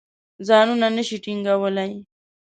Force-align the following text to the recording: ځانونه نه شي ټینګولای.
ځانونه 0.47 0.87
نه 0.95 1.03
شي 1.07 1.17
ټینګولای. 1.23 1.91